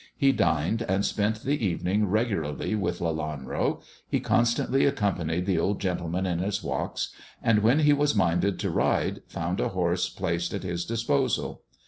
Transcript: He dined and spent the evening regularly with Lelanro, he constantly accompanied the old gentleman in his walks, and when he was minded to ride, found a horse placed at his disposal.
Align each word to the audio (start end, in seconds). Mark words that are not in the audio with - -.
He 0.17 0.31
dined 0.31 0.81
and 0.81 1.05
spent 1.05 1.43
the 1.43 1.63
evening 1.63 2.07
regularly 2.07 2.73
with 2.73 3.01
Lelanro, 3.01 3.83
he 4.09 4.19
constantly 4.19 4.83
accompanied 4.87 5.45
the 5.45 5.59
old 5.59 5.79
gentleman 5.79 6.25
in 6.25 6.39
his 6.39 6.63
walks, 6.63 7.13
and 7.43 7.59
when 7.59 7.81
he 7.81 7.93
was 7.93 8.15
minded 8.15 8.57
to 8.61 8.71
ride, 8.71 9.21
found 9.27 9.59
a 9.59 9.69
horse 9.77 10.09
placed 10.09 10.55
at 10.55 10.63
his 10.63 10.85
disposal. 10.85 11.61